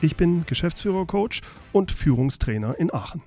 Ich 0.00 0.16
bin 0.16 0.46
Geschäftsführer-Coach 0.46 1.40
und 1.72 1.90
Führungstrainer 1.90 2.78
in 2.78 2.94
Aachen. 2.94 3.20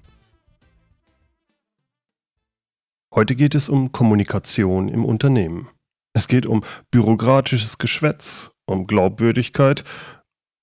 Heute 3.13 3.35
geht 3.35 3.55
es 3.55 3.67
um 3.67 3.91
Kommunikation 3.91 4.87
im 4.87 5.03
Unternehmen. 5.03 5.67
Es 6.13 6.29
geht 6.29 6.45
um 6.45 6.63
bürokratisches 6.89 7.77
Geschwätz, 7.77 8.51
um 8.65 8.87
Glaubwürdigkeit 8.87 9.83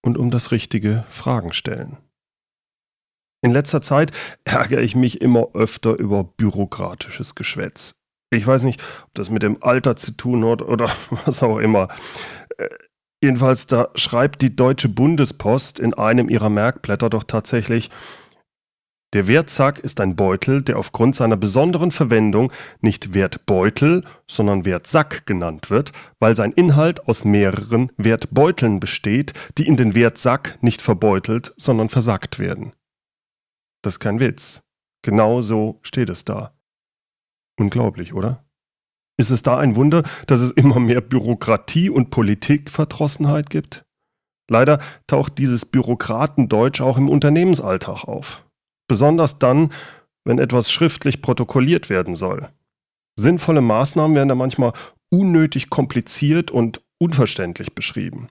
und 0.02 0.16
um 0.16 0.30
das 0.30 0.50
richtige 0.50 1.04
Fragen 1.10 1.52
stellen. 1.52 1.98
In 3.42 3.52
letzter 3.52 3.82
Zeit 3.82 4.10
ärgere 4.44 4.80
ich 4.80 4.96
mich 4.96 5.20
immer 5.20 5.48
öfter 5.52 5.98
über 5.98 6.24
bürokratisches 6.24 7.34
Geschwätz. 7.34 8.00
Ich 8.30 8.46
weiß 8.46 8.62
nicht, 8.62 8.82
ob 9.04 9.12
das 9.12 9.28
mit 9.28 9.42
dem 9.42 9.62
Alter 9.62 9.96
zu 9.96 10.12
tun 10.12 10.42
hat 10.46 10.62
oder 10.62 10.90
was 11.26 11.42
auch 11.42 11.58
immer. 11.58 11.88
Jedenfalls, 13.22 13.66
da 13.66 13.90
schreibt 13.94 14.42
die 14.42 14.54
Deutsche 14.54 14.88
Bundespost 14.88 15.80
in 15.80 15.94
einem 15.94 16.28
ihrer 16.28 16.50
Merkblätter 16.50 17.10
doch 17.10 17.24
tatsächlich, 17.24 17.90
der 19.14 19.26
Wertsack 19.26 19.78
ist 19.78 20.00
ein 20.00 20.16
Beutel, 20.16 20.60
der 20.60 20.78
aufgrund 20.78 21.16
seiner 21.16 21.38
besonderen 21.38 21.92
Verwendung 21.92 22.52
nicht 22.82 23.14
Wertbeutel, 23.14 24.04
sondern 24.26 24.66
Wertsack 24.66 25.24
genannt 25.24 25.70
wird, 25.70 25.92
weil 26.18 26.36
sein 26.36 26.52
Inhalt 26.52 27.08
aus 27.08 27.24
mehreren 27.24 27.90
Wertbeuteln 27.96 28.80
besteht, 28.80 29.32
die 29.56 29.66
in 29.66 29.78
den 29.78 29.94
Wertsack 29.94 30.58
nicht 30.60 30.82
verbeutelt, 30.82 31.54
sondern 31.56 31.88
versackt 31.88 32.38
werden. 32.38 32.72
Das 33.82 33.94
ist 33.94 34.00
kein 34.00 34.20
Witz. 34.20 34.60
Genau 35.02 35.40
so 35.40 35.78
steht 35.82 36.10
es 36.10 36.26
da. 36.26 36.52
Unglaublich, 37.58 38.12
oder? 38.12 38.44
Ist 39.18 39.30
es 39.30 39.42
da 39.42 39.58
ein 39.58 39.74
Wunder, 39.74 40.04
dass 40.26 40.40
es 40.40 40.52
immer 40.52 40.78
mehr 40.78 41.00
Bürokratie 41.00 41.90
und 41.90 42.10
Politikverdrossenheit 42.10 43.50
gibt? 43.50 43.84
Leider 44.48 44.80
taucht 45.06 45.38
dieses 45.38 45.66
Bürokratendeutsch 45.66 46.80
auch 46.80 46.96
im 46.96 47.08
Unternehmensalltag 47.08 48.04
auf. 48.04 48.44
Besonders 48.88 49.38
dann, 49.38 49.72
wenn 50.24 50.38
etwas 50.38 50.70
schriftlich 50.70 51.20
protokolliert 51.20 51.90
werden 51.90 52.16
soll. 52.16 52.48
Sinnvolle 53.18 53.60
Maßnahmen 53.60 54.16
werden 54.16 54.28
da 54.28 54.34
manchmal 54.34 54.72
unnötig 55.10 55.68
kompliziert 55.68 56.50
und 56.50 56.80
unverständlich 56.98 57.74
beschrieben. 57.74 58.28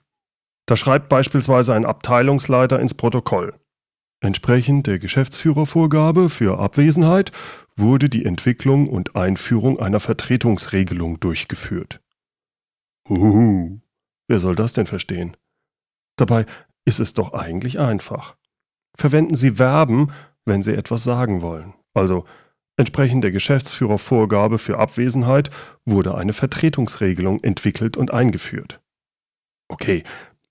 Da 0.68 0.76
schreibt 0.76 1.10
beispielsweise 1.10 1.74
ein 1.74 1.86
Abteilungsleiter 1.86 2.80
ins 2.80 2.94
Protokoll. 2.94 3.54
Entsprechend 4.20 4.88
der 4.88 4.98
Geschäftsführervorgabe 4.98 6.30
für 6.30 6.60
Abwesenheit 6.60 7.32
wurde 7.76 8.10
die 8.10 8.26
Entwicklung 8.26 8.90
und 8.90 9.16
Einführung 9.16 9.80
einer 9.80 10.00
Vertretungsregelung 10.00 11.20
durchgeführt. 11.20 12.02
Uhu, 13.08 13.80
wer 14.28 14.40
soll 14.40 14.56
das 14.56 14.74
denn 14.74 14.88
verstehen? 14.88 15.38
Dabei 16.18 16.48
ist 16.86 17.00
es 17.00 17.14
doch 17.14 17.34
eigentlich 17.34 17.80
einfach. 17.80 18.38
Verwenden 18.96 19.36
Sie 19.36 19.52
Verben, 19.52 20.12
wenn 20.46 20.64
Sie 20.64 20.74
etwas 20.74 21.04
sagen 21.04 21.44
wollen. 21.44 21.76
Also, 21.94 22.26
entsprechend 22.76 23.24
der 23.24 23.32
Geschäftsführervorgabe 23.32 24.58
für 24.58 24.80
Abwesenheit 24.80 25.52
wurde 25.86 26.16
eine 26.16 26.34
Vertretungsregelung 26.34 27.44
entwickelt 27.44 27.98
und 27.98 28.12
eingeführt. 28.12 28.82
Okay, 29.68 30.04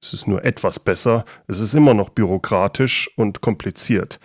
es 0.06 0.12
ist 0.12 0.28
nur 0.28 0.44
etwas 0.44 0.78
besser, 0.78 1.24
es 1.46 1.58
ist 1.58 1.74
immer 1.74 1.94
noch 1.94 2.10
bürokratisch 2.10 3.10
und 3.16 3.40
kompliziert. 3.40 4.20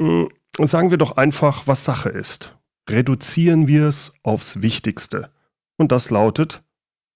Hm, 0.00 0.28
sagen 0.58 0.90
wir 0.90 0.98
doch 0.98 1.16
einfach, 1.16 1.66
was 1.66 1.84
Sache 1.84 2.08
ist. 2.08 2.56
Reduzieren 2.88 3.68
wir 3.68 3.86
es 3.86 4.14
aufs 4.22 4.62
Wichtigste. 4.62 5.30
Und 5.76 5.92
das 5.92 6.10
lautet, 6.10 6.62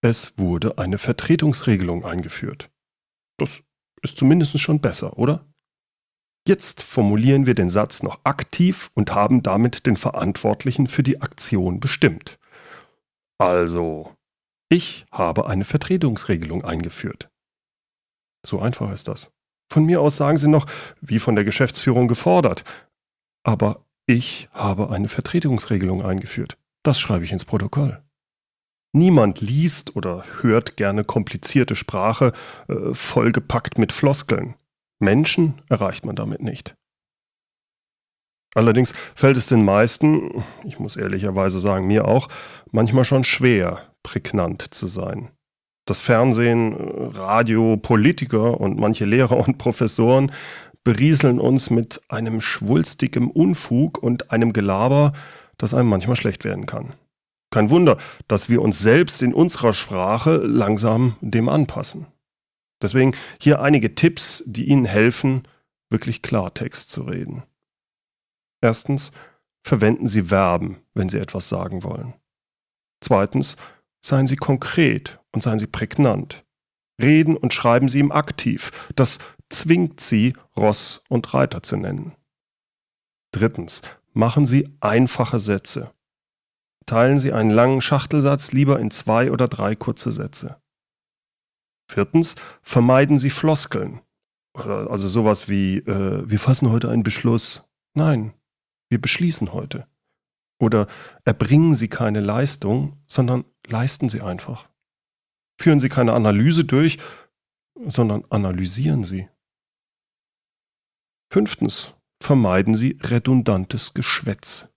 es 0.03 0.37
wurde 0.37 0.79
eine 0.79 0.99
Vertretungsregelung 0.99 2.05
eingeführt. 2.05 2.71
Das 3.39 3.63
ist 4.03 4.19
zumindest 4.19 4.59
schon 4.61 4.81
besser, 4.81 5.19
oder? 5.19 5.47
Jetzt 6.47 6.83
formulieren 6.83 7.47
wir 7.47 7.55
den 7.55 7.71
Satz 7.71 8.03
noch 8.03 8.21
aktiv 8.25 8.91
und 8.95 9.15
haben 9.15 9.43
damit 9.43 9.87
den 9.87 9.97
Verantwortlichen 9.97 10.89
für 10.89 11.05
die 11.05 11.21
Aktion 11.21 11.79
bestimmt. 11.79 12.39
Also, 13.39 14.13
ich 14.69 15.07
habe 15.13 15.47
eine 15.47 15.65
Vertretungsregelung 15.65 16.65
eingeführt. 16.65 17.32
So 18.47 18.61
einfach 18.61 18.91
ist 18.91 19.09
das. 19.09 19.31
Von 19.73 19.87
mir 19.87 20.01
aus 20.01 20.17
sagen 20.17 20.39
Sie 20.39 20.49
noch, 20.49 20.67
wie 21.01 21.19
von 21.19 21.35
der 21.35 21.45
Geschäftsführung 21.45 22.09
gefordert. 22.09 22.65
Aber 23.45 23.85
ich 24.07 24.49
habe 24.53 24.91
eine 24.91 25.09
Vertretungsregelung 25.09 26.03
eingeführt. 26.03 26.59
Das 26.83 27.01
schreibe 27.01 27.25
ich 27.25 27.33
ins 27.33 27.45
Protokoll. 27.45 28.03
Niemand 28.95 29.41
liest 29.41 29.97
oder 29.97 30.25
hört 30.43 30.77
gerne 30.77 31.05
komplizierte 31.05 31.75
Sprache, 31.75 32.33
äh, 32.69 32.93
vollgepackt 32.93 33.79
mit 33.79 33.93
Floskeln. 33.93 34.55
Menschen 34.99 35.63
erreicht 35.71 36.05
man 36.05 36.17
damit 36.17 36.43
nicht. 36.43 36.75
Allerdings 38.55 38.93
fällt 39.15 39.39
es 39.39 39.47
den 39.47 39.65
meisten, 39.65 40.45
ich 40.65 40.79
muss 40.79 40.97
ehrlicherweise 40.97 41.59
sagen, 41.59 41.87
mir 41.87 42.07
auch, 42.07 42.29
manchmal 42.71 43.07
schon 43.07 43.25
schwer, 43.25 43.91
prägnant 44.03 44.75
zu 44.75 44.87
sein 44.87 45.31
das 45.85 46.01
Fernsehen, 46.01 46.75
Radio, 47.15 47.77
Politiker 47.77 48.61
und 48.61 48.79
manche 48.79 49.05
Lehrer 49.05 49.37
und 49.37 49.59
Professoren 49.59 50.33
berieseln 50.85 51.39
uns 51.41 51.71
mit 51.71 52.01
einem 52.09 52.41
schwulstigem 52.41 53.31
Unfug 53.31 53.99
und 53.99 54.31
einem 54.31 54.53
Gelaber, 54.53 55.13
das 55.59 55.75
einem 55.75 55.89
manchmal 55.89 56.17
schlecht 56.17 56.45
werden 56.45 56.67
kann. 56.67 56.95
Kein 57.51 57.71
Wunder, 57.71 57.99
dass 58.29 58.49
wir 58.49 58.63
uns 58.63 58.79
selbst 58.79 59.23
in 59.23 59.35
unserer 59.35 59.75
Sprache 59.75 60.37
langsam 60.37 61.17
dem 61.21 61.49
anpassen. 61.49 62.07
Deswegen 62.81 63.15
hier 63.41 63.61
einige 63.61 63.95
Tipps, 63.95 64.43
die 64.47 64.69
Ihnen 64.69 64.87
helfen, 64.87 65.43
wirklich 65.91 66.23
Klartext 66.23 66.91
zu 66.91 67.03
reden. 67.03 67.45
Erstens, 68.61 69.13
verwenden 69.63 70.07
Sie 70.07 70.23
Verben, 70.23 70.79
wenn 70.95 71.09
Sie 71.09 71.19
etwas 71.19 71.49
sagen 71.49 71.85
wollen. 71.85 72.15
Zweitens, 73.01 73.57
seien 74.05 74.27
Sie 74.27 74.37
konkret 74.37 75.21
und 75.33 75.43
seien 75.43 75.59
Sie 75.59 75.67
prägnant. 75.67 76.45
Reden 77.01 77.37
und 77.37 77.55
schreiben 77.55 77.89
Sie 77.89 78.01
im 78.01 78.13
Aktiv. 78.13 78.71
Das 78.97 79.19
zwingt 79.49 80.01
Sie, 80.01 80.35
Ross 80.57 81.03
und 81.09 81.33
Reiter 81.33 81.63
zu 81.63 81.77
nennen. 81.77 82.13
Drittens, 83.33 83.83
machen 84.13 84.45
Sie 84.45 84.69
einfache 84.81 85.39
Sätze. 85.39 85.93
Teilen 86.87 87.19
Sie 87.19 87.33
einen 87.33 87.51
langen 87.51 87.81
Schachtelsatz 87.81 88.53
lieber 88.53 88.79
in 88.79 88.91
zwei 88.91 89.31
oder 89.31 89.49
drei 89.49 89.75
kurze 89.75 90.13
Sätze. 90.13 90.61
Viertens, 91.89 92.35
vermeiden 92.63 93.19
Sie 93.19 93.31
Floskeln. 93.31 94.01
Also 94.55 95.09
sowas 95.09 95.49
wie, 95.49 95.79
äh, 95.79 96.29
wir 96.29 96.39
fassen 96.39 96.71
heute 96.71 96.91
einen 96.91 97.03
Beschluss. 97.03 97.71
Nein, 97.95 98.35
wir 98.91 99.01
beschließen 99.01 99.53
heute. 99.53 99.87
Oder 100.63 100.87
erbringen 101.25 101.75
Sie 101.75 101.89
keine 101.89 102.21
Leistung, 102.21 103.03
sondern 103.09 103.45
leisten 103.67 104.09
Sie 104.09 104.21
einfach. 104.21 104.69
Führen 105.61 105.81
Sie 105.81 105.89
keine 105.89 106.13
Analyse 106.13 106.65
durch, 106.65 106.99
sondern 107.89 108.23
analysieren 108.31 109.03
Sie. 109.03 109.29
Fünftens, 111.33 111.95
vermeiden 112.23 112.77
Sie 112.77 112.97
redundantes 113.03 113.93
Geschwätz. 113.93 114.73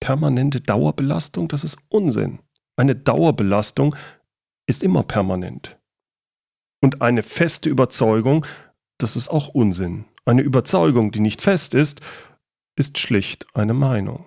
Permanente 0.00 0.60
Dauerbelastung, 0.60 1.46
das 1.46 1.62
ist 1.62 1.78
Unsinn. 1.88 2.40
Eine 2.74 2.96
Dauerbelastung 2.96 3.94
ist 4.66 4.82
immer 4.82 5.04
permanent. 5.04 5.78
Und 6.82 7.02
eine 7.02 7.22
feste 7.22 7.68
Überzeugung, 7.68 8.44
das 8.98 9.14
ist 9.14 9.28
auch 9.28 9.46
Unsinn. 9.46 10.06
Eine 10.24 10.42
Überzeugung, 10.42 11.12
die 11.12 11.20
nicht 11.20 11.40
fest 11.40 11.72
ist, 11.72 12.00
ist 12.74 12.98
schlicht 12.98 13.46
eine 13.54 13.72
Meinung. 13.72 14.26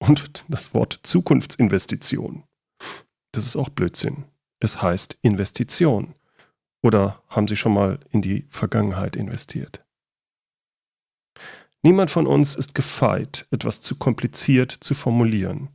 Und 0.00 0.44
das 0.48 0.74
Wort 0.74 1.00
Zukunftsinvestition. 1.02 2.44
Das 3.32 3.46
ist 3.46 3.56
auch 3.56 3.68
Blödsinn. 3.68 4.24
Es 4.58 4.82
heißt 4.82 5.18
Investition. 5.22 6.14
Oder 6.82 7.22
haben 7.28 7.46
Sie 7.46 7.56
schon 7.56 7.74
mal 7.74 8.00
in 8.10 8.22
die 8.22 8.46
Vergangenheit 8.48 9.14
investiert? 9.14 9.84
Niemand 11.82 12.10
von 12.10 12.26
uns 12.26 12.56
ist 12.56 12.74
gefeit, 12.74 13.46
etwas 13.50 13.80
zu 13.80 13.96
kompliziert 13.96 14.72
zu 14.72 14.94
formulieren. 14.94 15.68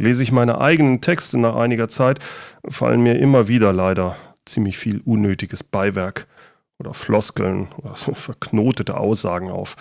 Lese 0.00 0.22
ich 0.22 0.32
meine 0.32 0.60
eigenen 0.60 1.00
Texte 1.00 1.38
nach 1.38 1.56
einiger 1.56 1.88
Zeit, 1.88 2.20
fallen 2.68 3.02
mir 3.02 3.18
immer 3.18 3.48
wieder 3.48 3.72
leider 3.72 4.16
ziemlich 4.44 4.76
viel 4.78 5.00
unnötiges 5.00 5.62
Beiwerk 5.62 6.26
oder 6.78 6.94
Floskeln 6.94 7.72
oder 7.74 7.94
verknotete 7.96 8.96
Aussagen 8.96 9.50
auf. 9.50 9.76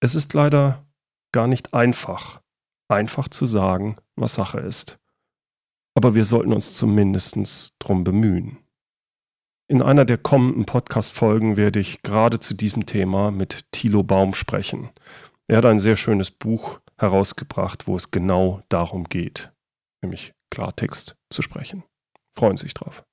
Es 0.00 0.14
ist 0.14 0.34
leider 0.34 0.84
gar 1.32 1.46
nicht 1.46 1.74
einfach, 1.74 2.40
einfach 2.88 3.28
zu 3.28 3.46
sagen, 3.46 3.96
was 4.16 4.34
Sache 4.34 4.60
ist. 4.60 4.98
Aber 5.94 6.14
wir 6.14 6.24
sollten 6.24 6.52
uns 6.52 6.74
zumindest 6.74 7.74
drum 7.78 8.04
bemühen. 8.04 8.58
In 9.70 9.82
einer 9.82 10.04
der 10.04 10.16
kommenden 10.16 10.64
Podcast-Folgen 10.64 11.56
werde 11.56 11.80
ich 11.80 12.02
gerade 12.02 12.40
zu 12.40 12.54
diesem 12.54 12.86
Thema 12.86 13.30
mit 13.30 13.70
Thilo 13.72 14.02
Baum 14.02 14.32
sprechen. 14.32 14.90
Er 15.46 15.58
hat 15.58 15.66
ein 15.66 15.78
sehr 15.78 15.96
schönes 15.96 16.30
Buch 16.30 16.80
herausgebracht, 16.96 17.86
wo 17.86 17.96
es 17.96 18.10
genau 18.10 18.62
darum 18.68 19.04
geht, 19.04 19.52
nämlich 20.00 20.34
Klartext 20.50 21.16
zu 21.30 21.42
sprechen. 21.42 21.84
Freuen 22.34 22.56
Sie 22.56 22.64
sich 22.64 22.74
drauf. 22.74 23.04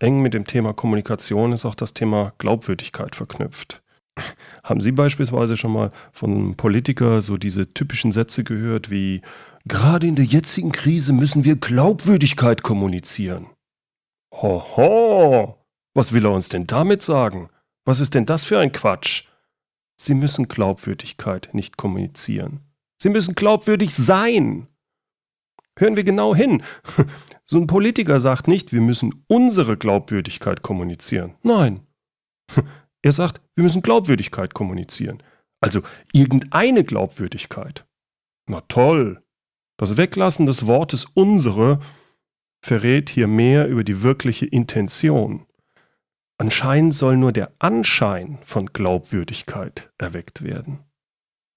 Eng 0.00 0.22
mit 0.22 0.34
dem 0.34 0.46
Thema 0.46 0.72
Kommunikation 0.72 1.52
ist 1.52 1.64
auch 1.64 1.74
das 1.74 1.94
Thema 1.94 2.32
Glaubwürdigkeit 2.38 3.16
verknüpft. 3.16 3.82
Haben 4.64 4.80
Sie 4.80 4.92
beispielsweise 4.92 5.56
schon 5.56 5.72
mal 5.72 5.90
von 6.12 6.30
einem 6.30 6.54
Politiker 6.56 7.22
so 7.22 7.36
diese 7.36 7.72
typischen 7.72 8.12
Sätze 8.12 8.44
gehört 8.44 8.90
wie, 8.90 9.22
gerade 9.66 10.06
in 10.06 10.16
der 10.16 10.24
jetzigen 10.24 10.72
Krise 10.72 11.12
müssen 11.12 11.44
wir 11.44 11.56
Glaubwürdigkeit 11.56 12.62
kommunizieren? 12.62 13.46
Hoho, 14.32 15.56
was 15.94 16.12
will 16.12 16.24
er 16.24 16.32
uns 16.32 16.48
denn 16.48 16.66
damit 16.66 17.02
sagen? 17.02 17.48
Was 17.84 18.00
ist 18.00 18.14
denn 18.14 18.26
das 18.26 18.44
für 18.44 18.58
ein 18.58 18.72
Quatsch? 18.72 19.24
Sie 20.00 20.14
müssen 20.14 20.48
Glaubwürdigkeit 20.48 21.50
nicht 21.52 21.76
kommunizieren. 21.76 22.60
Sie 23.00 23.08
müssen 23.08 23.34
glaubwürdig 23.34 23.94
sein. 23.94 24.68
Hören 25.78 25.96
wir 25.96 26.04
genau 26.04 26.34
hin. 26.34 26.62
So 27.50 27.56
ein 27.56 27.66
Politiker 27.66 28.20
sagt 28.20 28.46
nicht, 28.46 28.74
wir 28.74 28.82
müssen 28.82 29.24
unsere 29.26 29.78
Glaubwürdigkeit 29.78 30.60
kommunizieren. 30.60 31.36
Nein. 31.42 31.80
Er 33.02 33.12
sagt, 33.12 33.40
wir 33.54 33.64
müssen 33.64 33.82
Glaubwürdigkeit 33.82 34.54
kommunizieren. 34.54 35.22
Also 35.60 35.82
irgendeine 36.12 36.84
Glaubwürdigkeit. 36.84 37.86
Na 38.46 38.60
toll. 38.62 39.22
Das 39.76 39.96
Weglassen 39.96 40.46
des 40.46 40.66
Wortes 40.66 41.06
unsere 41.14 41.80
verrät 42.64 43.10
hier 43.10 43.28
mehr 43.28 43.68
über 43.68 43.84
die 43.84 44.02
wirkliche 44.02 44.46
Intention. 44.46 45.46
Anscheinend 46.38 46.94
soll 46.94 47.16
nur 47.16 47.32
der 47.32 47.52
Anschein 47.58 48.38
von 48.44 48.66
Glaubwürdigkeit 48.66 49.92
erweckt 49.98 50.42
werden. 50.42 50.80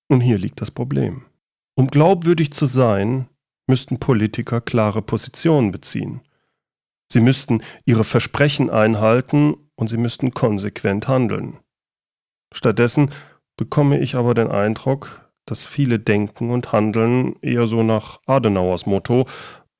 Und 0.07 0.21
hier 0.21 0.37
liegt 0.37 0.61
das 0.61 0.71
Problem. 0.71 1.25
Um 1.75 1.87
glaubwürdig 1.87 2.51
zu 2.51 2.65
sein, 2.65 3.27
müssten 3.67 3.99
Politiker 3.99 4.59
klare 4.59 5.01
Positionen 5.01 5.71
beziehen. 5.71 6.21
Sie 7.11 7.21
müssten 7.21 7.61
ihre 7.85 8.03
Versprechen 8.03 8.69
einhalten 8.69 9.55
und 9.81 9.87
sie 9.87 9.97
müssten 9.97 10.31
konsequent 10.35 11.07
handeln. 11.07 11.57
Stattdessen 12.53 13.09
bekomme 13.57 13.99
ich 13.99 14.13
aber 14.13 14.35
den 14.35 14.47
Eindruck, 14.47 15.27
dass 15.47 15.65
viele 15.65 15.97
denken 15.97 16.51
und 16.51 16.71
handeln 16.71 17.35
eher 17.41 17.65
so 17.65 17.81
nach 17.81 18.19
Adenauers 18.27 18.85
Motto, 18.85 19.25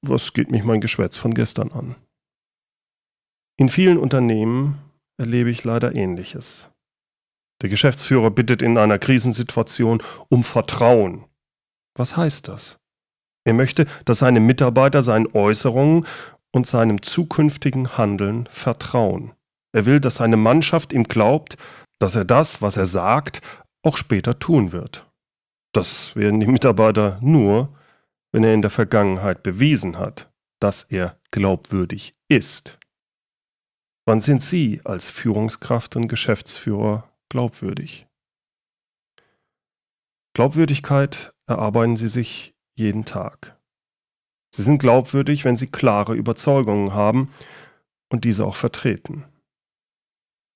was 0.01 0.33
geht 0.33 0.50
mich 0.50 0.63
mein 0.63 0.81
Geschwätz 0.81 1.18
von 1.18 1.36
gestern 1.36 1.71
an. 1.71 1.95
In 3.57 3.69
vielen 3.69 4.00
Unternehmen 4.00 4.80
erlebe 5.18 5.51
ich 5.51 5.63
leider 5.65 5.94
Ähnliches. 5.94 6.71
Der 7.62 7.69
Geschäftsführer 7.69 8.31
bittet 8.31 8.63
in 8.63 8.80
einer 8.80 8.98
Krisensituation 8.98 10.01
um 10.30 10.44
Vertrauen. 10.44 11.25
Was 11.95 12.18
heißt 12.18 12.48
das? 12.48 12.80
Er 13.44 13.53
möchte, 13.53 13.86
dass 14.06 14.18
seine 14.18 14.39
Mitarbeiter 14.39 15.03
seinen 15.03 15.31
Äußerungen 15.31 16.07
und 16.51 16.65
seinem 16.65 17.03
zukünftigen 17.03 18.00
Handeln 18.00 18.48
vertrauen. 18.48 19.33
Er 19.73 19.85
will, 19.85 20.00
dass 20.00 20.15
seine 20.15 20.38
Mannschaft 20.38 20.94
ihm 20.94 21.03
glaubt, 21.06 21.57
dass 22.00 22.15
er 22.15 22.25
das, 22.25 22.62
was 22.62 22.77
er 22.77 22.85
sagt, 22.85 23.41
auch 23.83 23.97
später 23.97 24.39
tun 24.39 24.71
wird. 24.71 25.09
Das 25.73 26.15
werden 26.15 26.39
die 26.39 26.47
Mitarbeiter 26.47 27.18
nur, 27.21 27.77
wenn 28.31 28.44
er 28.44 28.53
in 28.53 28.62
der 28.62 28.71
Vergangenheit 28.71 29.44
bewiesen 29.44 29.97
hat, 29.97 30.31
dass 30.59 30.83
er 30.83 31.18
glaubwürdig 31.31 32.13
ist. 32.27 32.79
Wann 34.06 34.21
sind 34.21 34.44
Sie 34.44 34.81
als 34.83 35.09
Führungskraft 35.09 35.95
und 35.95 36.07
Geschäftsführer 36.07 37.09
glaubwürdig? 37.29 38.07
Glaubwürdigkeit 40.33 41.33
erarbeiten 41.45 41.97
Sie 41.97 42.07
sich 42.07 42.56
jeden 42.75 43.06
Tag. 43.06 43.57
Sie 44.56 44.63
sind 44.63 44.79
glaubwürdig, 44.79 45.45
wenn 45.45 45.56
Sie 45.56 45.67
klare 45.67 46.15
Überzeugungen 46.15 46.94
haben 46.94 47.31
und 48.09 48.25
diese 48.25 48.45
auch 48.45 48.56
vertreten. 48.56 49.25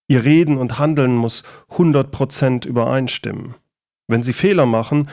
Ihr 0.07 0.23
Reden 0.23 0.57
und 0.57 0.77
Handeln 0.77 1.15
muss 1.15 1.43
100% 1.69 2.67
übereinstimmen. 2.67 3.55
Wenn 4.07 4.21
Sie 4.21 4.33
Fehler 4.33 4.65
machen, 4.65 5.09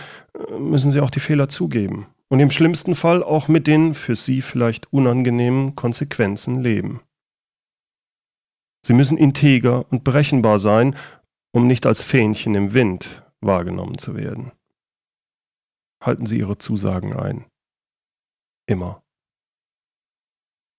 müssen 0.59 0.91
Sie 0.91 1.01
auch 1.01 1.11
die 1.11 1.21
Fehler 1.21 1.49
zugeben 1.49 2.07
und 2.29 2.41
im 2.41 2.51
schlimmsten 2.51 2.95
Fall 2.95 3.23
auch 3.23 3.49
mit 3.49 3.67
den 3.67 3.95
für 3.95 4.17
Sie 4.17 4.43
vielleicht 4.43 4.93
unangenehmen 4.93 5.77
Konsequenzen 5.77 6.63
leben. 6.63 7.01
Sie 8.85 8.93
müssen 8.93 9.17
integer 9.17 9.91
und 9.91 10.05
berechenbar 10.05 10.59
sein, 10.59 10.97
um 11.53 11.67
nicht 11.67 11.87
als 11.87 12.03
Fähnchen 12.03 12.55
im 12.55 12.75
Wind 12.75 13.23
wahrgenommen 13.41 13.97
zu 13.99 14.17
werden. 14.17 14.53
Halten 16.03 16.27
Sie 16.27 16.39
Ihre 16.39 16.59
Zusagen 16.59 17.15
ein. 17.15 17.45
Immer. 18.67 19.03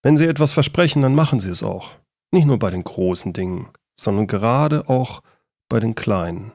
Wenn 0.02 0.18
Sie 0.18 0.26
etwas 0.26 0.52
versprechen, 0.52 1.02
dann 1.02 1.16
machen 1.16 1.40
Sie 1.40 1.50
es 1.50 1.64
auch. 1.64 1.92
Nicht 2.32 2.46
nur 2.46 2.60
bei 2.60 2.72
den 2.72 2.84
großen 2.84 3.32
Dingen, 3.32 3.70
sondern 4.00 4.28
gerade 4.28 4.90
auch 4.90 5.22
bei 5.70 5.80
den 5.80 5.96
kleinen. 5.96 6.54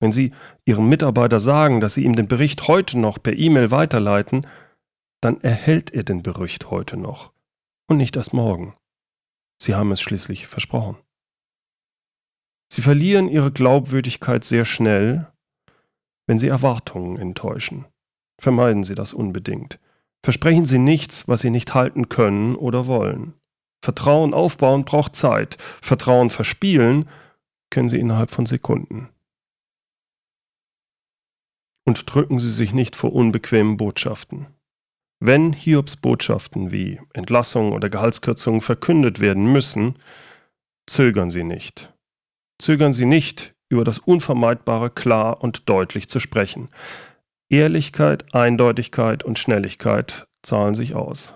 Wenn 0.00 0.12
Sie 0.12 0.32
Ihrem 0.64 0.88
Mitarbeiter 0.88 1.40
sagen, 1.40 1.80
dass 1.80 1.94
Sie 1.94 2.04
ihm 2.04 2.16
den 2.16 2.28
Bericht 2.28 2.68
heute 2.68 2.98
noch 2.98 3.22
per 3.22 3.32
E-Mail 3.32 3.70
weiterleiten, 3.70 4.46
dann 5.22 5.40
erhält 5.40 5.90
er 5.92 6.04
den 6.04 6.22
Bericht 6.22 6.70
heute 6.70 6.96
noch 6.96 7.32
und 7.88 7.96
nicht 7.96 8.16
erst 8.16 8.32
morgen. 8.32 8.76
Sie 9.60 9.74
haben 9.74 9.92
es 9.92 10.00
schließlich 10.00 10.46
versprochen. 10.46 10.96
Sie 12.72 12.82
verlieren 12.82 13.28
ihre 13.28 13.52
Glaubwürdigkeit 13.52 14.44
sehr 14.44 14.64
schnell, 14.64 15.32
wenn 16.26 16.38
Sie 16.38 16.48
Erwartungen 16.48 17.16
enttäuschen. 17.16 17.86
Vermeiden 18.38 18.84
Sie 18.84 18.94
das 18.94 19.14
unbedingt. 19.14 19.78
Versprechen 20.22 20.66
Sie 20.66 20.78
nichts, 20.78 21.28
was 21.28 21.40
Sie 21.40 21.50
nicht 21.50 21.74
halten 21.74 22.08
können 22.08 22.56
oder 22.56 22.86
wollen. 22.86 23.34
Vertrauen 23.86 24.34
aufbauen 24.34 24.84
braucht 24.84 25.14
Zeit. 25.14 25.58
Vertrauen 25.80 26.30
verspielen 26.30 27.08
können 27.70 27.88
Sie 27.88 28.00
innerhalb 28.00 28.32
von 28.32 28.44
Sekunden. 28.44 29.10
Und 31.84 32.12
drücken 32.12 32.40
Sie 32.40 32.50
sich 32.50 32.74
nicht 32.74 32.96
vor 32.96 33.12
unbequemen 33.12 33.76
Botschaften. 33.76 34.48
Wenn 35.20 35.52
Hiobs 35.52 35.94
Botschaften 35.94 36.72
wie 36.72 37.00
Entlassungen 37.12 37.72
oder 37.72 37.88
Gehaltskürzungen 37.88 38.60
verkündet 38.60 39.20
werden 39.20 39.52
müssen, 39.52 39.94
zögern 40.88 41.30
Sie 41.30 41.44
nicht. 41.44 41.94
Zögern 42.60 42.92
Sie 42.92 43.06
nicht, 43.06 43.54
über 43.68 43.84
das 43.84 44.00
Unvermeidbare 44.00 44.90
klar 44.90 45.44
und 45.44 45.68
deutlich 45.68 46.08
zu 46.08 46.18
sprechen. 46.18 46.70
Ehrlichkeit, 47.50 48.34
Eindeutigkeit 48.34 49.22
und 49.22 49.38
Schnelligkeit 49.38 50.26
zahlen 50.42 50.74
sich 50.74 50.96
aus. 50.96 51.34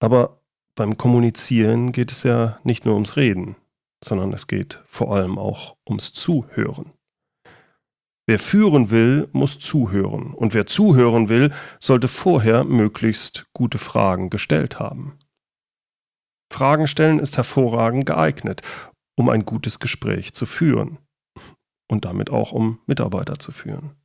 Aber 0.00 0.40
beim 0.74 0.96
Kommunizieren 0.96 1.92
geht 1.92 2.10
es 2.10 2.22
ja 2.22 2.58
nicht 2.64 2.84
nur 2.84 2.94
ums 2.94 3.16
Reden, 3.16 3.56
sondern 4.02 4.32
es 4.32 4.46
geht 4.46 4.82
vor 4.86 5.14
allem 5.14 5.38
auch 5.38 5.76
ums 5.86 6.12
Zuhören. 6.12 6.92
Wer 8.26 8.38
führen 8.38 8.90
will, 8.90 9.28
muss 9.32 9.58
zuhören. 9.58 10.32
Und 10.34 10.54
wer 10.54 10.66
zuhören 10.66 11.28
will, 11.28 11.52
sollte 11.80 12.08
vorher 12.08 12.64
möglichst 12.64 13.46
gute 13.52 13.78
Fragen 13.78 14.30
gestellt 14.30 14.78
haben. 14.78 15.18
Fragen 16.52 16.86
stellen 16.86 17.18
ist 17.18 17.36
hervorragend 17.36 18.06
geeignet, 18.06 18.62
um 19.16 19.28
ein 19.28 19.44
gutes 19.44 19.80
Gespräch 19.80 20.32
zu 20.32 20.46
führen. 20.46 20.98
Und 21.88 22.04
damit 22.04 22.30
auch 22.30 22.52
um 22.52 22.78
Mitarbeiter 22.86 23.40
zu 23.40 23.50
führen. 23.50 23.96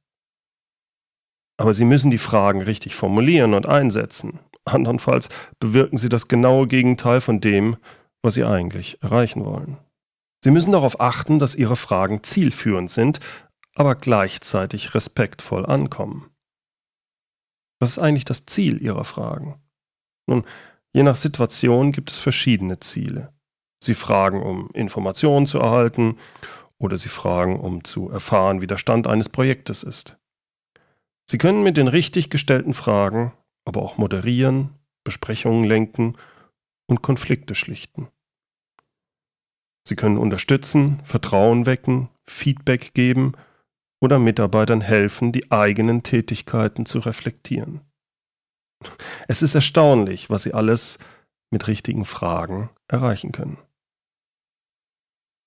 Aber 1.57 1.73
Sie 1.73 1.85
müssen 1.85 2.09
die 2.09 2.17
Fragen 2.17 2.61
richtig 2.63 2.95
formulieren 2.95 3.53
und 3.53 3.67
einsetzen. 3.67 4.39
Andernfalls 4.65 5.29
bewirken 5.59 5.97
Sie 5.97 6.09
das 6.09 6.27
genaue 6.27 6.67
Gegenteil 6.67 7.21
von 7.21 7.39
dem, 7.39 7.77
was 8.21 8.33
Sie 8.33 8.43
eigentlich 8.43 9.01
erreichen 9.01 9.45
wollen. 9.45 9.77
Sie 10.43 10.51
müssen 10.51 10.71
darauf 10.71 10.99
achten, 10.99 11.39
dass 11.39 11.55
Ihre 11.55 11.75
Fragen 11.75 12.23
zielführend 12.23 12.89
sind, 12.89 13.19
aber 13.75 13.95
gleichzeitig 13.95 14.95
respektvoll 14.95 15.65
ankommen. 15.65 16.29
Was 17.79 17.91
ist 17.91 17.99
eigentlich 17.99 18.25
das 18.25 18.45
Ziel 18.45 18.81
Ihrer 18.81 19.05
Fragen? 19.05 19.61
Nun, 20.27 20.45
je 20.93 21.03
nach 21.03 21.15
Situation 21.15 21.91
gibt 21.91 22.11
es 22.11 22.17
verschiedene 22.17 22.79
Ziele. 22.79 23.33
Sie 23.83 23.93
fragen, 23.93 24.41
um 24.41 24.69
Informationen 24.73 25.45
zu 25.45 25.59
erhalten 25.59 26.17
oder 26.77 26.97
Sie 26.97 27.09
fragen, 27.09 27.59
um 27.59 27.83
zu 27.83 28.09
erfahren, 28.09 28.61
wie 28.61 28.67
der 28.67 28.77
Stand 28.77 29.07
eines 29.07 29.29
Projektes 29.29 29.83
ist. 29.83 30.17
Sie 31.29 31.37
können 31.37 31.63
mit 31.63 31.77
den 31.77 31.87
richtig 31.87 32.29
gestellten 32.29 32.73
Fragen 32.73 33.33
aber 33.65 33.81
auch 33.81 33.97
moderieren, 33.97 34.69
Besprechungen 35.03 35.65
lenken 35.65 36.15
und 36.87 37.01
Konflikte 37.01 37.55
schlichten. 37.55 38.07
Sie 39.87 39.95
können 39.95 40.17
unterstützen, 40.17 40.99
Vertrauen 41.03 41.65
wecken, 41.65 42.09
Feedback 42.25 42.93
geben 42.93 43.33
oder 44.01 44.19
Mitarbeitern 44.19 44.81
helfen, 44.81 45.31
die 45.31 45.51
eigenen 45.51 46.03
Tätigkeiten 46.03 46.85
zu 46.85 46.99
reflektieren. 46.99 47.81
Es 49.27 49.41
ist 49.41 49.55
erstaunlich, 49.55 50.29
was 50.29 50.43
Sie 50.43 50.53
alles 50.53 50.99
mit 51.51 51.67
richtigen 51.67 52.05
Fragen 52.05 52.69
erreichen 52.87 53.31
können. 53.31 53.57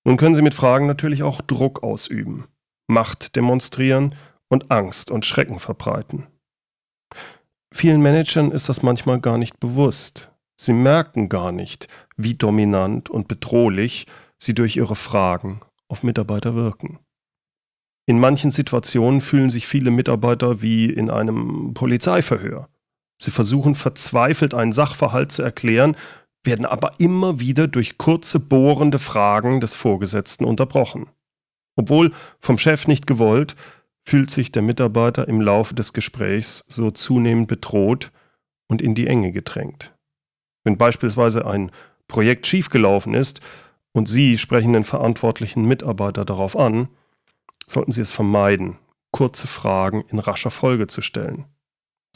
Nun 0.04 0.16
können 0.16 0.34
Sie 0.34 0.42
mit 0.42 0.54
Fragen 0.54 0.87
natürlich 0.87 1.22
auch 1.22 1.40
Druck 1.42 1.82
ausüben, 1.82 2.46
Macht 2.87 3.37
demonstrieren 3.37 4.14
und 4.48 4.70
Angst 4.70 5.10
und 5.10 5.26
Schrecken 5.26 5.58
verbreiten. 5.58 6.26
Vielen 7.72 8.00
Managern 8.00 8.50
ist 8.50 8.68
das 8.68 8.82
manchmal 8.82 9.20
gar 9.20 9.38
nicht 9.38 9.60
bewusst. 9.60 10.30
Sie 10.60 10.72
merken 10.72 11.28
gar 11.28 11.52
nicht, 11.52 11.88
wie 12.16 12.34
dominant 12.34 13.10
und 13.10 13.28
bedrohlich 13.28 14.06
sie 14.38 14.54
durch 14.54 14.76
ihre 14.76 14.96
Fragen 14.96 15.60
auf 15.88 16.02
Mitarbeiter 16.02 16.54
wirken. 16.54 16.98
In 18.06 18.18
manchen 18.18 18.50
Situationen 18.50 19.20
fühlen 19.20 19.50
sich 19.50 19.66
viele 19.66 19.90
Mitarbeiter 19.90 20.62
wie 20.62 20.87
in 20.87 21.10
einem 21.10 21.75
Polizeiverhör. 21.75 22.68
Sie 23.20 23.30
versuchen 23.30 23.75
verzweifelt 23.75 24.54
einen 24.54 24.72
Sachverhalt 24.72 25.30
zu 25.30 25.42
erklären, 25.42 25.96
werden 26.44 26.64
aber 26.64 26.92
immer 26.98 27.40
wieder 27.40 27.68
durch 27.68 27.98
kurze 27.98 28.40
bohrende 28.40 28.98
Fragen 28.98 29.60
des 29.60 29.75
Vorgesetzten 29.75 30.44
unterbrochen. 30.44 31.10
Obwohl 31.76 32.12
vom 32.40 32.58
Chef 32.58 32.88
nicht 32.88 33.06
gewollt, 33.06 33.56
fühlt 34.08 34.30
sich 34.30 34.50
der 34.50 34.62
Mitarbeiter 34.62 35.28
im 35.28 35.42
Laufe 35.42 35.74
des 35.74 35.92
Gesprächs 35.92 36.64
so 36.66 36.90
zunehmend 36.90 37.46
bedroht 37.46 38.10
und 38.66 38.80
in 38.80 38.94
die 38.94 39.06
Enge 39.06 39.32
gedrängt. 39.32 39.94
Wenn 40.64 40.78
beispielsweise 40.78 41.46
ein 41.46 41.70
Projekt 42.06 42.46
schiefgelaufen 42.46 43.12
ist 43.12 43.42
und 43.92 44.08
Sie 44.08 44.38
sprechen 44.38 44.72
den 44.72 44.84
verantwortlichen 44.84 45.66
Mitarbeiter 45.66 46.24
darauf 46.24 46.56
an, 46.56 46.88
sollten 47.66 47.92
Sie 47.92 48.00
es 48.00 48.10
vermeiden, 48.10 48.78
kurze 49.12 49.46
Fragen 49.46 50.04
in 50.08 50.18
rascher 50.18 50.50
Folge 50.50 50.86
zu 50.86 51.02
stellen, 51.02 51.44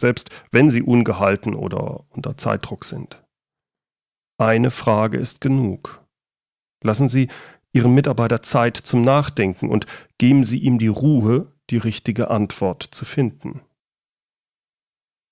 selbst 0.00 0.30
wenn 0.50 0.70
sie 0.70 0.82
ungehalten 0.82 1.54
oder 1.54 2.04
unter 2.08 2.38
Zeitdruck 2.38 2.86
sind. 2.86 3.22
Eine 4.38 4.70
Frage 4.70 5.18
ist 5.18 5.42
genug. 5.42 6.02
Lassen 6.82 7.08
Sie 7.08 7.28
Ihren 7.74 7.94
Mitarbeiter 7.94 8.42
Zeit 8.42 8.78
zum 8.78 9.02
Nachdenken 9.02 9.68
und 9.68 9.86
geben 10.16 10.42
Sie 10.42 10.58
ihm 10.58 10.78
die 10.78 10.88
Ruhe, 10.88 11.51
die 11.72 11.78
richtige 11.78 12.30
Antwort 12.30 12.84
zu 12.84 13.04
finden. 13.04 13.60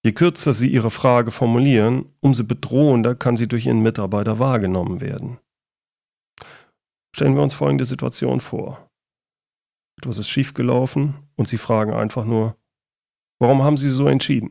Je 0.05 0.13
kürzer 0.13 0.55
Sie 0.55 0.69
Ihre 0.69 0.91
Frage 0.91 1.31
formulieren, 1.31 2.13
umso 2.21 2.45
bedrohender 2.45 3.15
kann 3.15 3.37
sie 3.37 3.47
durch 3.47 3.67
Ihren 3.67 3.83
Mitarbeiter 3.83 4.39
wahrgenommen 4.39 5.01
werden. 5.01 5.39
Stellen 7.15 7.37
wir 7.37 7.43
uns 7.43 7.55
folgende 7.55 7.85
Situation 7.85 8.41
vor 8.41 8.91
etwas 10.01 10.17
ist 10.17 10.31
schiefgelaufen 10.31 11.29
und 11.37 11.47
Sie 11.47 11.59
fragen 11.59 11.93
einfach 11.93 12.25
nur, 12.25 12.57
warum 13.39 13.63
haben 13.63 13.77
Sie 13.77 13.91
so 13.91 14.09
entschieden? 14.09 14.51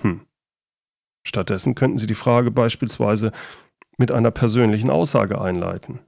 Hm. 0.00 0.26
Stattdessen 1.26 1.74
könnten 1.74 1.98
Sie 1.98 2.06
die 2.06 2.14
Frage 2.14 2.50
beispielsweise 2.50 3.32
mit 3.98 4.10
einer 4.10 4.30
persönlichen 4.30 4.88
Aussage 4.88 5.38
einleiten. 5.38 6.00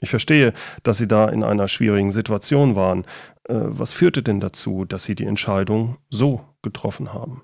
Ich 0.00 0.10
verstehe, 0.10 0.52
dass 0.82 0.98
Sie 0.98 1.06
da 1.06 1.28
in 1.28 1.44
einer 1.44 1.68
schwierigen 1.68 2.10
Situation 2.10 2.74
waren. 2.74 3.04
Äh, 3.44 3.54
was 3.54 3.92
führte 3.92 4.22
denn 4.22 4.40
dazu, 4.40 4.84
dass 4.84 5.04
Sie 5.04 5.14
die 5.14 5.26
Entscheidung 5.26 5.98
so 6.08 6.44
getroffen 6.62 7.12
haben? 7.12 7.42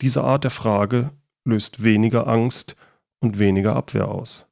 Diese 0.00 0.24
Art 0.24 0.42
der 0.42 0.50
Frage 0.50 1.12
löst 1.44 1.84
weniger 1.84 2.26
Angst 2.26 2.76
und 3.20 3.38
weniger 3.38 3.76
Abwehr 3.76 4.08
aus. 4.08 4.48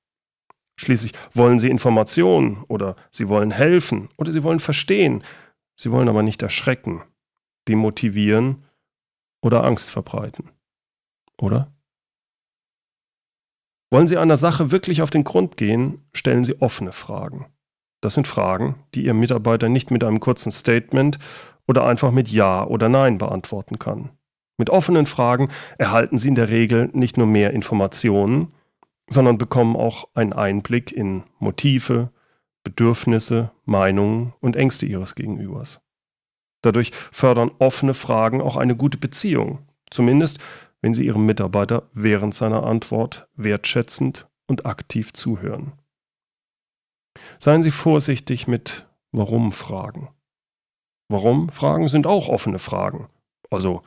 Schließlich 0.81 1.13
wollen 1.35 1.59
sie 1.59 1.69
Informationen 1.69 2.65
oder 2.69 2.97
sie 3.11 3.29
wollen 3.29 3.51
helfen 3.51 4.09
oder 4.17 4.33
sie 4.33 4.43
wollen 4.43 4.61
verstehen. 4.61 5.23
Sie 5.77 5.91
wollen 5.91 6.09
aber 6.09 6.23
nicht 6.23 6.41
erschrecken, 6.41 7.03
demotivieren 7.69 8.65
oder 9.43 9.65
Angst 9.65 9.91
verbreiten. 9.91 10.51
Oder? 11.37 11.73
Wollen 13.91 14.07
Sie 14.07 14.17
einer 14.17 14.37
Sache 14.37 14.71
wirklich 14.71 15.03
auf 15.03 15.11
den 15.11 15.25
Grund 15.25 15.57
gehen, 15.57 16.05
stellen 16.13 16.45
Sie 16.45 16.61
offene 16.61 16.93
Fragen. 16.93 17.47
Das 18.01 18.15
sind 18.15 18.29
Fragen, 18.29 18.77
die 18.95 19.05
Ihr 19.05 19.15
Mitarbeiter 19.15 19.69
nicht 19.69 19.91
mit 19.91 20.05
einem 20.05 20.21
kurzen 20.21 20.53
Statement 20.53 21.19
oder 21.67 21.85
einfach 21.85 22.13
mit 22.13 22.29
Ja 22.29 22.65
oder 22.65 22.89
Nein 22.89 23.19
beantworten 23.19 23.79
kann. 23.79 24.11
Mit 24.57 24.71
offenen 24.71 25.07
Fragen 25.07 25.49
erhalten 25.77 26.19
Sie 26.19 26.29
in 26.29 26.35
der 26.35 26.51
Regel 26.51 26.89
nicht 26.93 27.17
nur 27.17 27.27
mehr 27.27 27.53
Informationen, 27.53 28.53
sondern 29.09 29.39
bekommen 29.39 29.75
auch 29.75 30.09
einen 30.15 30.33
Einblick 30.33 30.93
in 30.93 31.25
Motive, 31.39 32.11
Bedürfnisse, 32.63 33.51
Meinungen 33.65 34.35
und 34.41 34.55
Ängste 34.55 34.87
ihres 34.87 35.15
Gegenübers. 35.15 35.81
Dadurch 36.63 36.93
fördern 37.11 37.51
offene 37.59 37.95
Fragen 37.95 38.41
auch 38.41 38.57
eine 38.57 38.77
gute 38.77 38.99
Beziehung, 38.99 39.59
zumindest 39.91 40.39
wenn 40.83 40.95
Sie 40.95 41.05
Ihrem 41.05 41.27
Mitarbeiter 41.27 41.89
während 41.93 42.35
seiner 42.35 42.65
Antwort 42.65 43.29
wertschätzend 43.35 44.29
und 44.47 44.67
aktiv 44.67 45.13
zuhören. 45.13 45.73
Seien 47.39 47.63
Sie 47.63 47.71
vorsichtig 47.71 48.47
mit 48.47 48.87
Warum-Fragen. 49.13 50.09
Warum-Fragen 51.11 51.89
sind 51.89 52.07
auch 52.07 52.29
offene 52.29 52.59
Fragen. 52.59 53.09
Also, 53.51 53.83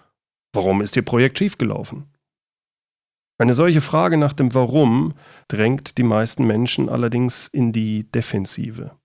warum 0.54 0.82
ist 0.82 0.96
Ihr 0.96 1.06
Projekt 1.06 1.38
schiefgelaufen? 1.38 2.14
Eine 3.40 3.54
solche 3.54 3.82
Frage 3.82 4.18
nach 4.18 4.34
dem 4.34 4.54
Warum 4.54 5.14
drängt 5.48 5.98
die 5.98 6.04
meisten 6.04 6.46
Menschen 6.46 6.90
allerdings 6.90 7.48
in 7.48 7.72
die 7.72 8.10
Defensive. 8.12 8.98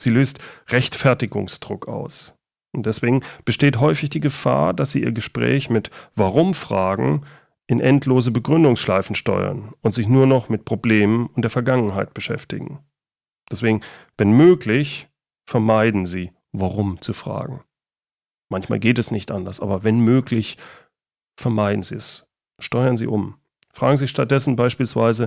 Sie 0.00 0.10
löst 0.10 0.38
Rechtfertigungsdruck 0.68 1.86
aus. 1.86 2.34
Und 2.72 2.86
deswegen 2.86 3.22
besteht 3.44 3.80
häufig 3.80 4.10
die 4.10 4.20
Gefahr, 4.20 4.74
dass 4.74 4.92
Sie 4.92 5.02
Ihr 5.02 5.12
Gespräch 5.12 5.70
mit 5.70 5.90
Warum-Fragen 6.14 7.22
in 7.66 7.80
endlose 7.80 8.30
Begründungsschleifen 8.30 9.14
steuern 9.14 9.74
und 9.82 9.94
sich 9.94 10.08
nur 10.08 10.26
noch 10.26 10.48
mit 10.48 10.64
Problemen 10.64 11.26
und 11.26 11.42
der 11.42 11.50
Vergangenheit 11.50 12.14
beschäftigen. 12.14 12.80
Deswegen, 13.50 13.80
wenn 14.16 14.32
möglich, 14.32 15.08
vermeiden 15.46 16.06
Sie, 16.06 16.32
warum 16.52 17.00
zu 17.00 17.12
fragen. 17.12 17.62
Manchmal 18.48 18.80
geht 18.80 18.98
es 18.98 19.10
nicht 19.10 19.30
anders, 19.30 19.60
aber 19.60 19.84
wenn 19.84 20.00
möglich, 20.00 20.56
vermeiden 21.36 21.82
Sie 21.82 21.94
es. 21.94 22.28
Steuern 22.60 22.96
Sie 22.96 23.06
um. 23.06 23.36
Fragen 23.72 23.96
Sie 23.96 24.08
stattdessen 24.08 24.56
beispielsweise, 24.56 25.24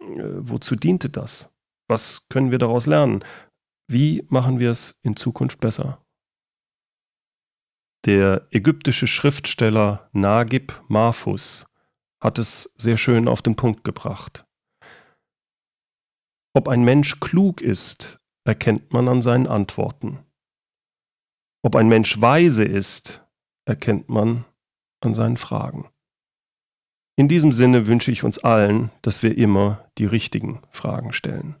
äh, 0.00 0.22
wozu 0.38 0.74
diente 0.76 1.08
das? 1.08 1.54
Was 1.88 2.28
können 2.28 2.50
wir 2.50 2.58
daraus 2.58 2.86
lernen? 2.86 3.24
Wie 3.86 4.24
machen 4.28 4.58
wir 4.58 4.70
es 4.70 4.98
in 5.02 5.16
Zukunft 5.16 5.60
besser? 5.60 6.03
Der 8.04 8.46
ägyptische 8.50 9.06
Schriftsteller 9.06 10.10
Nagib 10.12 10.78
Mahfuz 10.88 11.66
hat 12.20 12.38
es 12.38 12.70
sehr 12.76 12.98
schön 12.98 13.28
auf 13.28 13.40
den 13.40 13.56
Punkt 13.56 13.82
gebracht. 13.82 14.44
Ob 16.52 16.68
ein 16.68 16.84
Mensch 16.84 17.18
klug 17.20 17.62
ist, 17.62 18.20
erkennt 18.44 18.92
man 18.92 19.08
an 19.08 19.22
seinen 19.22 19.46
Antworten. 19.46 20.18
Ob 21.62 21.76
ein 21.76 21.88
Mensch 21.88 22.20
weise 22.20 22.64
ist, 22.64 23.24
erkennt 23.64 24.10
man 24.10 24.44
an 25.00 25.14
seinen 25.14 25.38
Fragen. 25.38 25.88
In 27.16 27.28
diesem 27.28 27.52
Sinne 27.52 27.86
wünsche 27.86 28.10
ich 28.10 28.22
uns 28.22 28.38
allen, 28.38 28.90
dass 29.00 29.22
wir 29.22 29.38
immer 29.38 29.88
die 29.96 30.06
richtigen 30.06 30.60
Fragen 30.70 31.14
stellen. 31.14 31.56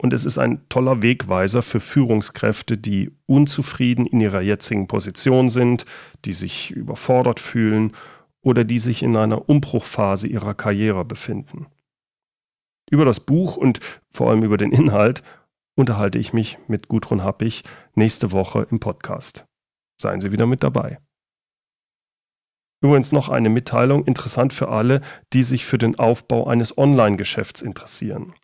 und 0.00 0.14
es 0.14 0.24
ist 0.24 0.38
ein 0.38 0.66
toller 0.70 1.02
Wegweiser 1.02 1.62
für 1.62 1.80
Führungskräfte, 1.80 2.78
die 2.78 3.10
unzufrieden 3.26 4.06
in 4.06 4.22
ihrer 4.22 4.40
jetzigen 4.40 4.88
Position 4.88 5.50
sind, 5.50 5.84
die 6.24 6.32
sich 6.32 6.70
überfordert 6.70 7.38
fühlen 7.38 7.92
oder 8.40 8.64
die 8.64 8.78
sich 8.78 9.02
in 9.02 9.14
einer 9.14 9.50
Umbruchphase 9.50 10.26
ihrer 10.26 10.54
Karriere 10.54 11.04
befinden. 11.04 11.66
Über 12.92 13.06
das 13.06 13.20
Buch 13.20 13.56
und 13.56 13.80
vor 14.10 14.28
allem 14.28 14.42
über 14.42 14.58
den 14.58 14.70
Inhalt 14.70 15.22
unterhalte 15.76 16.18
ich 16.18 16.34
mich 16.34 16.58
mit 16.68 16.88
Gudrun 16.88 17.24
Happig 17.24 17.62
nächste 17.94 18.32
Woche 18.32 18.66
im 18.70 18.80
Podcast. 18.80 19.46
Seien 19.98 20.20
Sie 20.20 20.30
wieder 20.30 20.44
mit 20.44 20.62
dabei. 20.62 20.98
Übrigens 22.82 23.10
noch 23.10 23.30
eine 23.30 23.48
Mitteilung, 23.48 24.04
interessant 24.04 24.52
für 24.52 24.68
alle, 24.68 25.00
die 25.32 25.42
sich 25.42 25.64
für 25.64 25.78
den 25.78 25.98
Aufbau 25.98 26.46
eines 26.46 26.76
Online-Geschäfts 26.76 27.62
interessieren. 27.62 28.34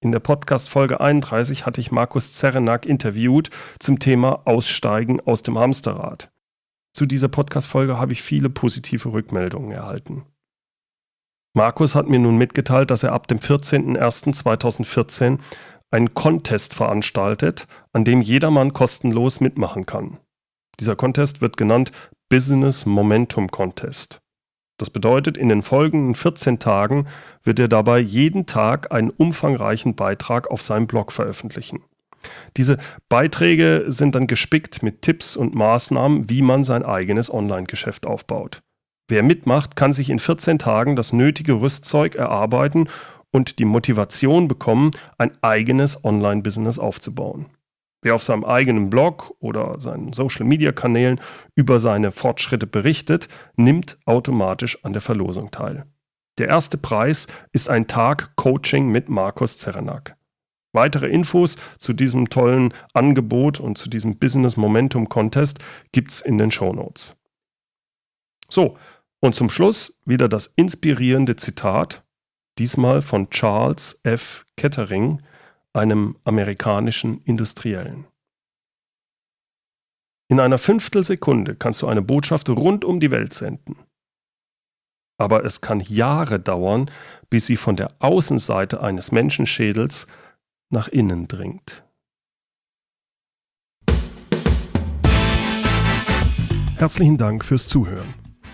In 0.00 0.12
der 0.12 0.20
Podcast-Folge 0.20 1.02
31 1.02 1.66
hatte 1.66 1.82
ich 1.82 1.92
Markus 1.92 2.32
Zerenak 2.32 2.86
interviewt 2.86 3.50
zum 3.78 3.98
Thema 3.98 4.46
Aussteigen 4.46 5.20
aus 5.20 5.42
dem 5.42 5.58
Hamsterrad. 5.58 6.30
Zu 6.94 7.04
dieser 7.04 7.28
Podcast-Folge 7.28 7.98
habe 7.98 8.14
ich 8.14 8.22
viele 8.22 8.48
positive 8.48 9.12
Rückmeldungen 9.12 9.72
erhalten. 9.72 10.24
Markus 11.56 11.94
hat 11.94 12.06
mir 12.06 12.18
nun 12.18 12.36
mitgeteilt, 12.36 12.90
dass 12.90 13.02
er 13.02 13.14
ab 13.14 13.28
dem 13.28 13.38
14.01.2014 13.38 15.38
einen 15.90 16.12
Contest 16.12 16.74
veranstaltet, 16.74 17.66
an 17.94 18.04
dem 18.04 18.20
jedermann 18.20 18.74
kostenlos 18.74 19.40
mitmachen 19.40 19.86
kann. 19.86 20.18
Dieser 20.80 20.96
Contest 20.96 21.40
wird 21.40 21.56
genannt 21.56 21.92
Business 22.28 22.84
Momentum 22.84 23.50
Contest. 23.50 24.20
Das 24.78 24.90
bedeutet, 24.90 25.38
in 25.38 25.48
den 25.48 25.62
folgenden 25.62 26.14
14 26.14 26.58
Tagen 26.58 27.06
wird 27.42 27.58
er 27.58 27.68
dabei 27.68 28.00
jeden 28.00 28.44
Tag 28.44 28.92
einen 28.92 29.08
umfangreichen 29.08 29.96
Beitrag 29.96 30.50
auf 30.50 30.60
seinem 30.60 30.86
Blog 30.86 31.10
veröffentlichen. 31.10 31.82
Diese 32.58 32.76
Beiträge 33.08 33.86
sind 33.88 34.14
dann 34.14 34.26
gespickt 34.26 34.82
mit 34.82 35.00
Tipps 35.00 35.38
und 35.38 35.54
Maßnahmen, 35.54 36.28
wie 36.28 36.42
man 36.42 36.64
sein 36.64 36.82
eigenes 36.82 37.32
Online-Geschäft 37.32 38.06
aufbaut. 38.06 38.60
Wer 39.08 39.22
mitmacht, 39.22 39.76
kann 39.76 39.92
sich 39.92 40.10
in 40.10 40.18
14 40.18 40.58
Tagen 40.58 40.96
das 40.96 41.12
nötige 41.12 41.60
Rüstzeug 41.60 42.16
erarbeiten 42.16 42.88
und 43.30 43.58
die 43.58 43.64
Motivation 43.64 44.48
bekommen, 44.48 44.90
ein 45.18 45.30
eigenes 45.42 46.04
Online-Business 46.04 46.78
aufzubauen. 46.78 47.46
Wer 48.02 48.14
auf 48.14 48.22
seinem 48.22 48.44
eigenen 48.44 48.90
Blog 48.90 49.34
oder 49.40 49.78
seinen 49.80 50.12
Social-Media-Kanälen 50.12 51.20
über 51.54 51.80
seine 51.80 52.12
Fortschritte 52.12 52.66
berichtet, 52.66 53.28
nimmt 53.56 53.98
automatisch 54.06 54.84
an 54.84 54.92
der 54.92 55.02
Verlosung 55.02 55.50
teil. 55.50 55.86
Der 56.38 56.48
erste 56.48 56.76
Preis 56.76 57.26
ist 57.52 57.70
ein 57.70 57.86
Tag 57.86 58.36
Coaching 58.36 58.88
mit 58.88 59.08
Markus 59.08 59.56
Zerenak. 59.56 60.16
Weitere 60.72 61.06
Infos 61.06 61.56
zu 61.78 61.94
diesem 61.94 62.28
tollen 62.28 62.74
Angebot 62.92 63.60
und 63.60 63.78
zu 63.78 63.88
diesem 63.88 64.18
Business 64.18 64.56
Momentum 64.56 65.08
Contest 65.08 65.58
gibt's 65.92 66.20
in 66.20 66.36
den 66.36 66.50
Show 66.50 66.72
Notes. 66.74 67.16
So, 68.48 68.76
und 69.20 69.34
zum 69.34 69.50
Schluss 69.50 70.00
wieder 70.04 70.28
das 70.28 70.46
inspirierende 70.46 71.36
Zitat, 71.36 72.04
diesmal 72.58 73.02
von 73.02 73.30
Charles 73.30 74.00
F. 74.02 74.44
Kettering, 74.56 75.22
einem 75.72 76.16
amerikanischen 76.24 77.22
Industriellen. 77.22 78.06
In 80.28 80.40
einer 80.40 80.58
Fünftelsekunde 80.58 81.54
kannst 81.54 81.82
du 81.82 81.86
eine 81.86 82.02
Botschaft 82.02 82.48
rund 82.48 82.84
um 82.84 82.98
die 82.98 83.10
Welt 83.10 83.32
senden. 83.32 83.76
Aber 85.18 85.44
es 85.44 85.60
kann 85.60 85.80
Jahre 85.80 86.40
dauern, 86.40 86.90
bis 87.30 87.46
sie 87.46 87.56
von 87.56 87.76
der 87.76 87.94
Außenseite 88.00 88.80
eines 88.80 89.12
Menschenschädels 89.12 90.06
nach 90.70 90.88
innen 90.88 91.28
dringt. 91.28 91.84
Herzlichen 96.76 97.16
Dank 97.16 97.44
fürs 97.44 97.66
Zuhören. 97.68 98.25